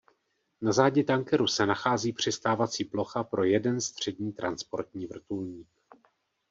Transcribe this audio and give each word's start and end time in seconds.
Na 0.61 0.71
zádi 0.71 1.03
tankeru 1.03 1.47
se 1.47 1.65
nachází 1.65 2.13
přistávací 2.13 2.83
plocha 2.83 3.23
pro 3.23 3.43
jeden 3.43 3.81
střední 3.81 4.31
transportní 4.33 5.05
vrtulník. 5.05 5.67